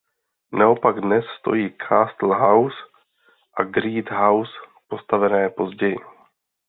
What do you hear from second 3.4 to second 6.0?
a Great House postavené později.